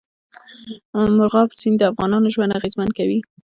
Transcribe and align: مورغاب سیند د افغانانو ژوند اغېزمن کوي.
مورغاب 1.15 1.49
سیند 1.59 1.77
د 1.79 1.83
افغانانو 1.91 2.31
ژوند 2.33 2.55
اغېزمن 2.59 2.89
کوي. 2.97 3.19